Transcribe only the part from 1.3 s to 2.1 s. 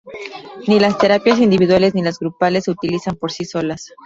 individuales ni